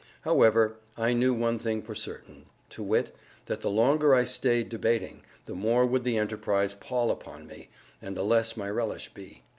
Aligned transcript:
However, 0.21 0.77
I 0.97 1.13
knew 1.13 1.31
one 1.35 1.59
thing 1.59 1.83
for 1.83 1.93
certain, 1.93 2.47
to 2.71 2.81
wit, 2.81 3.15
that 3.45 3.61
the 3.61 3.69
longer 3.69 4.15
I 4.15 4.23
stayed 4.23 4.67
debating, 4.67 5.21
the 5.45 5.53
more 5.53 5.85
would 5.85 6.03
the 6.05 6.17
enterprise 6.17 6.73
pall 6.73 7.11
upon 7.11 7.45
me, 7.45 7.69
and 8.01 8.17
the 8.17 8.23
less 8.25 8.57
my 8.57 8.67
relish 8.71 9.13
be. 9.13 9.43